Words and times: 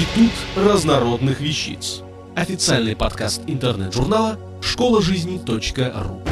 Институт 0.00 0.32
разнородных 0.56 1.42
вещиц. 1.42 2.00
Официальный 2.34 2.96
подкаст 2.96 3.42
интернет-журнала 3.46 4.38
школа 4.62 5.02
жизни.ру. 5.02 6.22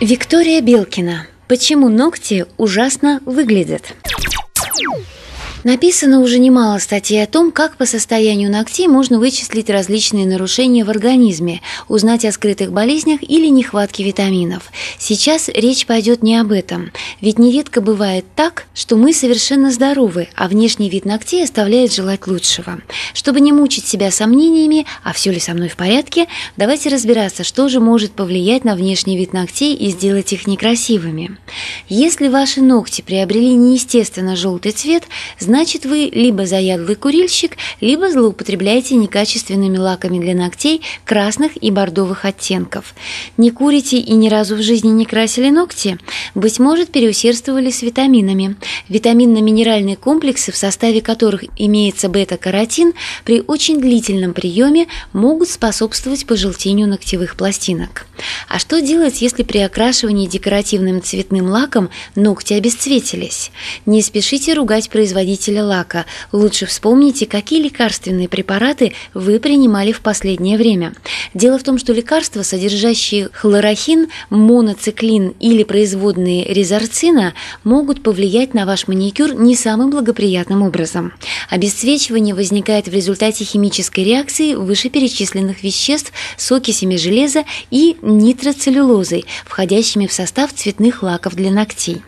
Виктория 0.00 0.60
Белкина. 0.60 1.28
Почему 1.46 1.88
ногти 1.88 2.46
ужасно 2.56 3.20
выглядят? 3.24 3.94
Написано 5.62 6.20
уже 6.20 6.38
немало 6.38 6.78
статей 6.78 7.22
о 7.22 7.26
том, 7.26 7.52
как 7.52 7.76
по 7.76 7.84
состоянию 7.84 8.50
ногтей 8.50 8.88
можно 8.88 9.18
вычислить 9.18 9.68
различные 9.68 10.26
нарушения 10.26 10.84
в 10.84 10.90
организме, 10.90 11.60
узнать 11.86 12.24
о 12.24 12.32
скрытых 12.32 12.72
болезнях 12.72 13.22
или 13.22 13.48
нехватке 13.48 14.02
витаминов. 14.02 14.72
Сейчас 14.98 15.50
речь 15.50 15.84
пойдет 15.84 16.22
не 16.22 16.38
об 16.38 16.52
этом, 16.52 16.92
ведь 17.20 17.38
нередко 17.38 17.82
бывает 17.82 18.24
так, 18.34 18.64
что 18.72 18.96
мы 18.96 19.12
совершенно 19.12 19.70
здоровы, 19.70 20.28
а 20.34 20.48
внешний 20.48 20.88
вид 20.88 21.04
ногтей 21.04 21.44
оставляет 21.44 21.92
желать 21.92 22.26
лучшего. 22.26 22.80
Чтобы 23.12 23.40
не 23.40 23.52
мучить 23.52 23.86
себя 23.86 24.10
сомнениями, 24.10 24.86
а 25.04 25.12
все 25.12 25.30
ли 25.30 25.40
со 25.40 25.52
мной 25.52 25.68
в 25.68 25.76
порядке, 25.76 26.26
давайте 26.56 26.88
разбираться, 26.88 27.44
что 27.44 27.68
же 27.68 27.80
может 27.80 28.12
повлиять 28.12 28.64
на 28.64 28.76
внешний 28.76 29.18
вид 29.18 29.34
ногтей 29.34 29.74
и 29.74 29.90
сделать 29.90 30.32
их 30.32 30.46
некрасивыми. 30.46 31.36
Если 31.90 32.28
ваши 32.28 32.62
ногти 32.62 33.02
приобрели 33.02 33.52
неестественно 33.52 34.36
желтый 34.36 34.72
цвет, 34.72 35.04
вы 35.84 36.10
либо 36.12 36.46
заядлый 36.46 36.94
курильщик, 36.94 37.56
либо 37.80 38.10
злоупотребляете 38.10 38.94
некачественными 38.94 39.76
лаками 39.76 40.18
для 40.18 40.34
ногтей 40.34 40.82
красных 41.04 41.52
и 41.62 41.70
бордовых 41.70 42.24
оттенков. 42.24 42.94
Не 43.36 43.50
курите 43.50 43.98
и 43.98 44.12
ни 44.14 44.28
разу 44.28 44.56
в 44.56 44.62
жизни 44.62 44.88
не 44.90 45.04
красили 45.04 45.50
ногти? 45.50 45.98
Быть 46.34 46.58
может, 46.58 46.90
переусердствовали 46.90 47.70
с 47.70 47.82
витаминами. 47.82 48.56
Витаминно-минеральные 48.88 49.96
комплексы, 49.96 50.52
в 50.52 50.56
составе 50.56 51.00
которых 51.00 51.44
имеется 51.56 52.08
бета-каротин, 52.08 52.92
при 53.24 53.42
очень 53.46 53.80
длительном 53.80 54.32
приеме 54.34 54.86
могут 55.12 55.48
способствовать 55.48 56.26
пожелтению 56.26 56.88
ногтевых 56.88 57.36
пластинок. 57.36 58.06
А 58.50 58.58
что 58.58 58.80
делать, 58.80 59.22
если 59.22 59.44
при 59.44 59.58
окрашивании 59.58 60.26
декоративным 60.26 61.00
цветным 61.00 61.46
лаком 61.46 61.88
ногти 62.16 62.54
обесцветились? 62.54 63.52
Не 63.86 64.02
спешите 64.02 64.54
ругать 64.54 64.90
производителя 64.90 65.64
лака. 65.64 66.04
Лучше 66.32 66.66
вспомните, 66.66 67.26
какие 67.26 67.62
лекарственные 67.62 68.28
препараты 68.28 68.92
вы 69.14 69.38
принимали 69.38 69.92
в 69.92 70.00
последнее 70.00 70.58
время. 70.58 70.94
Дело 71.32 71.60
в 71.60 71.62
том, 71.62 71.78
что 71.78 71.92
лекарства, 71.92 72.42
содержащие 72.42 73.28
хлорохин, 73.32 74.08
моноциклин 74.30 75.32
или 75.38 75.62
производные 75.62 76.52
резорцина, 76.52 77.34
могут 77.62 78.02
повлиять 78.02 78.52
на 78.52 78.66
ваш 78.66 78.88
маникюр 78.88 79.32
не 79.32 79.54
самым 79.54 79.90
благоприятным 79.90 80.62
образом. 80.62 81.12
Обесцвечивание 81.50 82.34
возникает 82.34 82.88
в 82.88 82.92
результате 82.92 83.44
химической 83.44 84.02
реакции 84.02 84.54
вышеперечисленных 84.54 85.62
веществ 85.62 86.12
с 86.36 86.50
окисями 86.50 86.96
железа 86.96 87.44
и 87.70 87.96
нитроцеллюлозой, 88.40 89.26
входящими 89.44 90.06
в 90.06 90.12
состав 90.12 90.52
цветных 90.52 91.02
лаков 91.02 91.34
для 91.34 91.50
ногтей. 91.50 92.02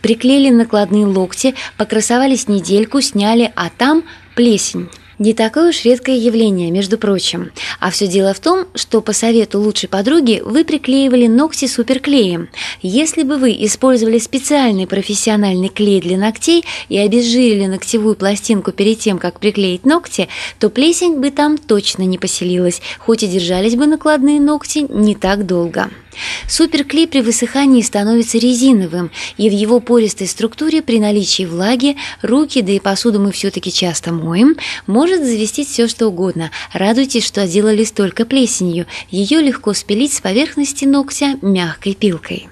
Приклеили 0.00 0.50
накладные 0.50 1.06
локти, 1.06 1.54
покрасовались 1.76 2.48
недельку, 2.48 3.00
сняли, 3.00 3.52
а 3.54 3.70
там 3.70 4.04
плесень. 4.34 4.88
Не 5.22 5.34
такое 5.34 5.68
уж 5.68 5.84
редкое 5.84 6.16
явление, 6.16 6.72
между 6.72 6.98
прочим. 6.98 7.52
А 7.78 7.92
все 7.92 8.08
дело 8.08 8.34
в 8.34 8.40
том, 8.40 8.66
что 8.74 9.00
по 9.00 9.12
совету 9.12 9.60
лучшей 9.60 9.88
подруги 9.88 10.42
вы 10.44 10.64
приклеивали 10.64 11.28
ногти 11.28 11.68
суперклеем. 11.68 12.48
Если 12.80 13.22
бы 13.22 13.36
вы 13.36 13.52
использовали 13.52 14.18
специальный 14.18 14.88
профессиональный 14.88 15.68
клей 15.68 16.00
для 16.00 16.18
ногтей 16.18 16.64
и 16.88 16.98
обезжирили 16.98 17.66
ногтевую 17.66 18.16
пластинку 18.16 18.72
перед 18.72 18.98
тем, 18.98 19.18
как 19.18 19.38
приклеить 19.38 19.86
ногти, 19.86 20.26
то 20.58 20.70
плесень 20.70 21.20
бы 21.20 21.30
там 21.30 21.56
точно 21.56 22.02
не 22.02 22.18
поселилась, 22.18 22.82
хоть 22.98 23.22
и 23.22 23.28
держались 23.28 23.76
бы 23.76 23.86
накладные 23.86 24.40
ногти 24.40 24.86
не 24.90 25.14
так 25.14 25.46
долго. 25.46 25.88
Суперклей 26.48 27.06
при 27.06 27.20
высыхании 27.20 27.82
становится 27.82 28.38
резиновым, 28.38 29.10
и 29.36 29.48
в 29.48 29.52
его 29.52 29.80
пористой 29.80 30.26
структуре 30.26 30.82
при 30.82 30.98
наличии 30.98 31.44
влаги 31.44 31.96
руки, 32.22 32.62
да 32.62 32.72
и 32.72 32.80
посуду 32.80 33.20
мы 33.20 33.32
все-таки 33.32 33.72
часто 33.72 34.12
моем, 34.12 34.56
может 34.86 35.24
завестись 35.24 35.68
все 35.68 35.88
что 35.88 36.08
угодно. 36.08 36.50
Радуйтесь, 36.72 37.24
что 37.24 37.42
отделались 37.42 37.92
только 37.92 38.24
плесенью. 38.24 38.86
Ее 39.10 39.40
легко 39.40 39.72
спилить 39.72 40.12
с 40.12 40.20
поверхности 40.20 40.84
ногтя 40.84 41.36
мягкой 41.42 41.94
пилкой. 41.94 42.48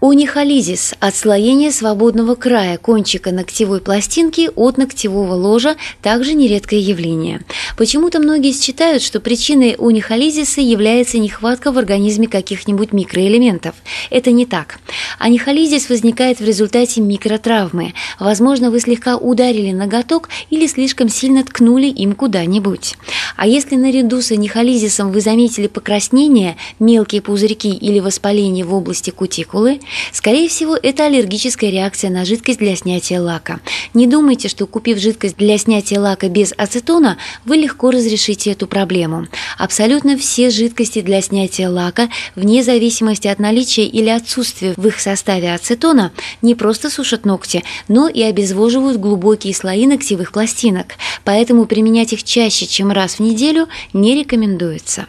Унихолизис– 0.00 0.94
отслоение 1.00 1.70
свободного 1.70 2.34
края 2.34 2.78
кончика 2.78 3.32
ногтевой 3.32 3.82
пластинки 3.82 4.48
от 4.56 4.78
ногтевого 4.78 5.34
ложа– 5.34 5.76
также 6.02 6.32
нередкое 6.32 6.78
явление. 6.80 7.42
Почему-то 7.76 8.18
многие 8.18 8.54
считают, 8.54 9.02
что 9.02 9.20
причиной 9.20 9.76
унихолизиса 9.76 10.62
является 10.62 11.18
нехватка 11.18 11.70
в 11.70 11.76
организме 11.76 12.28
каких-нибудь 12.28 12.94
микроэлементов. 12.94 13.74
Это 14.08 14.30
не 14.30 14.46
так. 14.46 14.80
Анихолизис 15.18 15.90
возникает 15.90 16.40
в 16.40 16.46
результате 16.46 17.02
микротравмы. 17.02 17.92
Возможно, 18.18 18.70
вы 18.70 18.80
слегка 18.80 19.18
ударили 19.18 19.72
ноготок 19.72 20.30
или 20.48 20.66
слишком 20.66 21.10
сильно 21.10 21.44
ткнули 21.44 21.88
им 21.88 22.14
куда-нибудь. 22.14 22.96
А 23.36 23.46
если 23.46 23.76
наряду 23.76 24.22
с 24.22 24.32
анихолизисом 24.32 25.12
вы 25.12 25.20
заметили 25.20 25.66
покраснение, 25.66 26.56
мелкие 26.78 27.20
пузырьки 27.20 27.68
или 27.68 28.00
воспаление 28.00 28.64
в 28.64 28.72
области 28.72 29.10
кутикулы– 29.10 29.80
Скорее 30.12 30.48
всего, 30.48 30.76
это 30.80 31.06
аллергическая 31.06 31.70
реакция 31.70 32.10
на 32.10 32.24
жидкость 32.24 32.58
для 32.58 32.76
снятия 32.76 33.20
лака. 33.20 33.60
Не 33.94 34.06
думайте, 34.06 34.48
что 34.48 34.66
купив 34.66 34.98
жидкость 34.98 35.36
для 35.36 35.58
снятия 35.58 36.00
лака 36.00 36.28
без 36.28 36.52
ацетона, 36.56 37.16
вы 37.44 37.56
легко 37.56 37.90
разрешите 37.90 38.52
эту 38.52 38.66
проблему. 38.66 39.26
Абсолютно 39.58 40.16
все 40.16 40.50
жидкости 40.50 41.00
для 41.00 41.20
снятия 41.22 41.68
лака, 41.68 42.08
вне 42.34 42.62
зависимости 42.62 43.28
от 43.28 43.38
наличия 43.38 43.86
или 43.86 44.08
отсутствия 44.08 44.74
в 44.76 44.86
их 44.86 45.00
составе 45.00 45.54
ацетона, 45.54 46.12
не 46.42 46.54
просто 46.54 46.90
сушат 46.90 47.24
ногти, 47.24 47.64
но 47.88 48.08
и 48.08 48.22
обезвоживают 48.22 48.98
глубокие 48.98 49.54
слои 49.54 49.86
ногтевых 49.86 50.32
пластинок. 50.32 50.94
Поэтому 51.24 51.66
применять 51.66 52.12
их 52.12 52.24
чаще, 52.24 52.66
чем 52.66 52.90
раз 52.90 53.16
в 53.16 53.20
неделю, 53.20 53.68
не 53.92 54.14
рекомендуется. 54.14 55.06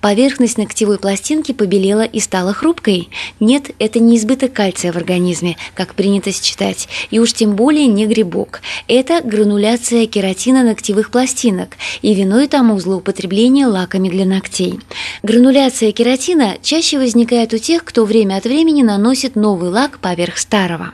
Поверхность 0.00 0.58
ногтевой 0.58 0.98
пластинки 0.98 1.52
побелела 1.52 2.02
и 2.02 2.20
стала 2.20 2.52
хрупкой. 2.52 3.08
Нет, 3.40 3.70
это 3.78 4.00
не 4.00 4.16
избыток 4.16 4.52
кальция 4.52 4.92
в 4.92 4.96
организме, 4.96 5.56
как 5.74 5.94
принято 5.94 6.32
считать, 6.32 6.88
и 7.10 7.18
уж 7.18 7.32
тем 7.32 7.56
более 7.56 7.86
не 7.86 8.06
грибок. 8.06 8.60
Это 8.88 9.20
грануляция 9.22 10.06
кератина 10.06 10.62
ногтевых 10.62 11.10
пластинок, 11.10 11.76
и 12.02 12.14
виной 12.14 12.48
тому 12.48 12.78
злоупотребление 12.78 13.66
лаками 13.66 14.08
для 14.08 14.24
ногтей. 14.24 14.80
Грануляция 15.22 15.92
кератина 15.92 16.56
чаще 16.62 16.98
возникает 16.98 17.54
у 17.54 17.58
тех, 17.58 17.84
кто 17.84 18.04
время 18.04 18.36
от 18.36 18.44
времени 18.44 18.82
наносит 18.82 19.36
новый 19.36 19.70
лак 19.70 19.98
поверх 19.98 20.38
старого. 20.38 20.92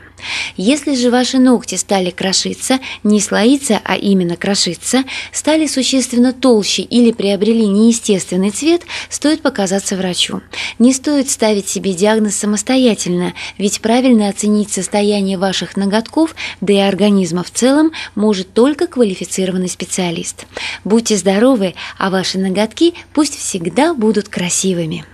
Если 0.56 0.94
же 0.94 1.10
ваши 1.10 1.38
ногти 1.38 1.74
стали 1.76 2.10
крошиться, 2.10 2.78
не 3.02 3.20
слоиться, 3.20 3.80
а 3.84 3.96
именно 3.96 4.36
крошиться, 4.36 5.04
стали 5.32 5.66
существенно 5.66 6.32
толще 6.32 6.82
или 6.82 7.12
приобрели 7.12 7.66
неестественный 7.66 8.50
цвет, 8.50 8.82
стоит 9.08 9.42
показаться 9.42 9.96
врачу. 9.96 10.40
Не 10.78 10.92
стоит 10.92 11.30
ставить 11.30 11.68
себе 11.68 11.92
диагноз 11.92 12.36
самостоятельно, 12.36 13.34
ведь 13.58 13.80
правильно 13.80 14.28
оценить 14.28 14.72
состояние 14.72 15.38
ваших 15.38 15.76
ноготков, 15.76 16.34
да 16.60 16.72
и 16.72 16.78
организма 16.78 17.42
в 17.42 17.50
целом, 17.50 17.92
может 18.14 18.52
только 18.52 18.86
квалифицированный 18.86 19.68
специалист. 19.68 20.46
Будьте 20.84 21.16
здоровы, 21.16 21.74
а 21.98 22.10
ваши 22.10 22.38
ноготки 22.38 22.94
пусть 23.12 23.38
всегда 23.38 23.94
будут 23.94 24.28
красивыми. 24.28 25.04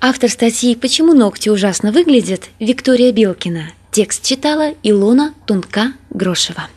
Автор 0.00 0.30
статьи 0.30 0.74
«Почему 0.76 1.14
ногти 1.14 1.48
ужасно 1.48 1.90
выглядят» 1.90 2.50
Виктория 2.60 3.10
Белкина. 3.12 3.70
Текст 3.90 4.22
читала 4.24 4.74
Илона 4.82 5.32
Тунка-Грошева. 5.46 6.68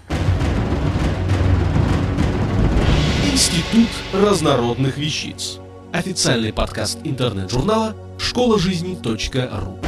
Институт 3.31 3.89
разнородных 4.13 4.98
вещиц. 4.98 5.60
Официальный 5.92 6.54
подкаст 6.54 7.00
интернет-журнала 7.04 7.94
школа 8.18 8.57
жизни.ру. 8.57 9.80